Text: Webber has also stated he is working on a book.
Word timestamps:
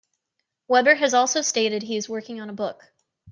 Webber 0.67 0.95
has 0.95 1.13
also 1.13 1.41
stated 1.41 1.83
he 1.83 1.95
is 1.95 2.09
working 2.09 2.41
on 2.41 2.49
a 2.49 2.53
book. 2.53 2.91